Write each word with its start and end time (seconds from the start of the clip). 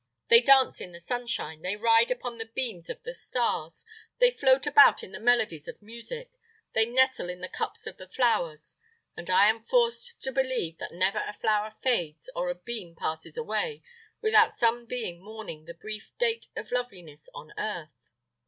They 0.29 0.41
dance 0.41 0.81
in 0.81 0.93
the 0.93 0.99
sunshine, 0.99 1.61
they 1.61 1.75
ride 1.75 2.09
upon 2.09 2.39
the 2.39 2.47
beams 2.47 2.89
of 2.89 3.03
the 3.03 3.13
stars, 3.13 3.85
they 4.17 4.31
float 4.31 4.65
about 4.65 5.03
in 5.03 5.11
the 5.11 5.19
melodies 5.19 5.67
of 5.67 5.79
music, 5.79 6.31
they 6.73 6.87
nestle 6.87 7.29
in 7.29 7.41
the 7.41 7.47
cups 7.47 7.85
of 7.85 7.97
the 7.97 8.07
flowers; 8.07 8.77
and 9.15 9.29
I 9.29 9.47
am 9.47 9.61
forced 9.61 10.19
to 10.23 10.31
believe 10.31 10.79
that 10.79 10.91
never 10.91 11.19
a 11.23 11.33
flower 11.33 11.69
fades, 11.83 12.31
or 12.35 12.49
a 12.49 12.55
beam 12.55 12.95
passes 12.95 13.37
away, 13.37 13.83
without 14.21 14.55
some 14.55 14.87
being 14.87 15.21
mourning 15.23 15.65
the 15.65 15.75
brief 15.75 16.17
date 16.17 16.47
of 16.55 16.71
loveliness 16.71 17.29
on 17.35 17.53
earth. 17.59 18.11